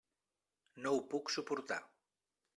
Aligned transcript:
No 0.85 0.95
ho 0.95 1.03
puc 1.13 1.31
suportar. 1.35 1.81